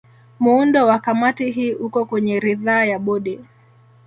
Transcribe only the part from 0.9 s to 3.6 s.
Kamati hii uko kwenye ridhaa ya Bodi